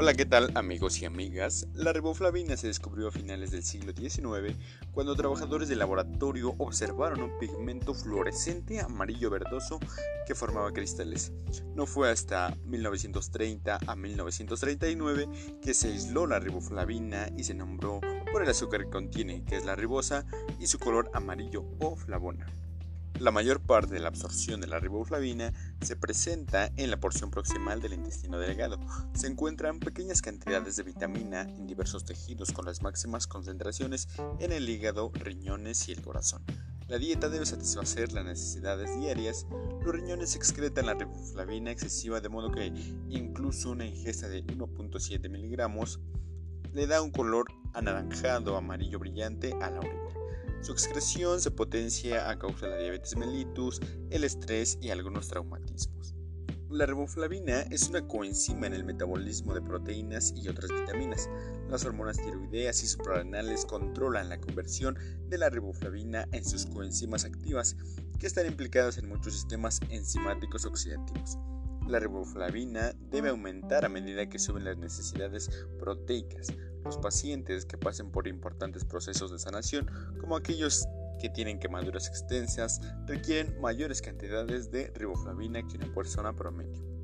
[0.00, 1.66] Hola, ¿qué tal amigos y amigas?
[1.74, 4.56] La riboflavina se descubrió a finales del siglo XIX
[4.92, 9.80] cuando trabajadores de laboratorio observaron un pigmento fluorescente amarillo verdoso
[10.24, 11.32] que formaba cristales.
[11.74, 18.44] No fue hasta 1930 a 1939 que se aisló la riboflavina y se nombró por
[18.44, 20.24] el azúcar que contiene, que es la ribosa,
[20.60, 22.46] y su color amarillo o flavona.
[23.18, 27.82] La mayor parte de la absorción de la riboflavina se presenta en la porción proximal
[27.82, 28.78] del intestino delgado.
[29.12, 34.06] Se encuentran pequeñas cantidades de vitamina en diversos tejidos con las máximas concentraciones
[34.38, 36.44] en el hígado, riñones y el corazón.
[36.86, 39.46] La dieta debe satisfacer las necesidades diarias.
[39.82, 42.66] Los riñones excretan la riboflavina excesiva de modo que
[43.08, 45.98] incluso una ingesta de 1.7 miligramos
[46.72, 50.17] le da un color anaranjado amarillo brillante a la orina.
[50.60, 53.80] Su excreción se potencia a causa de la diabetes mellitus,
[54.10, 56.14] el estrés y algunos traumatismos.
[56.70, 61.30] La riboflavina es una coenzima en el metabolismo de proteínas y otras vitaminas.
[61.70, 67.74] Las hormonas tiroideas y suprarrenales controlan la conversión de la riboflavina en sus coenzimas activas,
[68.18, 71.38] que están implicadas en muchos sistemas enzimáticos oxidativos.
[71.86, 76.52] La riboflavina debe aumentar a medida que suben las necesidades proteicas.
[76.84, 79.90] Los pacientes que pasen por importantes procesos de sanación,
[80.20, 80.86] como aquellos
[81.20, 86.97] que tienen quemaduras extensas, requieren mayores cantidades de riboflavina que una persona promedio.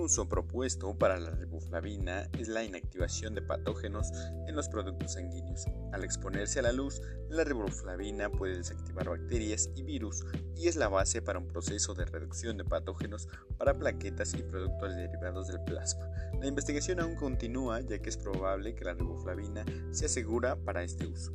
[0.00, 4.10] Un uso propuesto para la riboflavina es la inactivación de patógenos
[4.48, 5.66] en los productos sanguíneos.
[5.92, 10.24] Al exponerse a la luz, la riboflavina puede desactivar bacterias y virus
[10.56, 13.28] y es la base para un proceso de reducción de patógenos
[13.58, 16.08] para plaquetas y productos derivados del plasma.
[16.40, 21.06] La investigación aún continúa ya que es probable que la riboflavina sea segura para este
[21.06, 21.30] uso.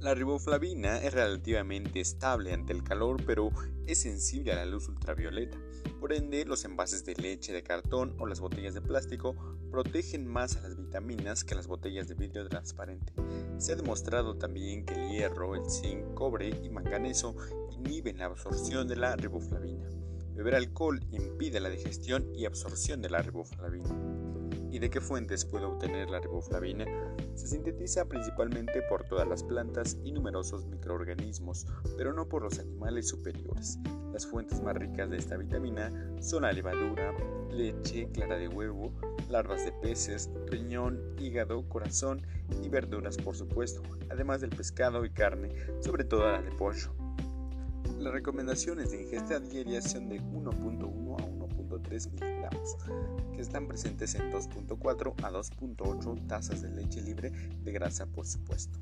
[0.00, 3.50] La riboflavina es relativamente estable ante el calor, pero
[3.84, 5.58] es sensible a la luz ultravioleta.
[5.98, 9.34] Por ende, los envases de leche de cartón o las botellas de plástico
[9.72, 13.12] protegen más a las vitaminas que las botellas de vidrio transparente.
[13.58, 17.34] Se ha demostrado también que el hierro, el zinc, cobre y manganeso
[17.72, 19.88] inhiben la absorción de la riboflavina.
[20.32, 24.17] Beber alcohol impide la digestión y absorción de la riboflavina.
[24.78, 26.84] ¿Y de qué fuentes puede obtener la riboflavina?
[27.34, 31.66] Se sintetiza principalmente por todas las plantas y numerosos microorganismos,
[31.96, 33.80] pero no por los animales superiores.
[34.12, 37.12] Las fuentes más ricas de esta vitamina son la levadura,
[37.50, 38.92] leche, clara de huevo,
[39.28, 42.24] larvas de peces, riñón, hígado, corazón
[42.62, 47.07] y verduras por supuesto, además del pescado y carne, sobre todo la de pollo.
[47.98, 52.76] Las recomendaciones de ingesta diaria son de 1.1 a 1.3 miligramos,
[53.34, 58.78] que están presentes en 2.4 a 2.8 tazas de leche libre de grasa por supuesto.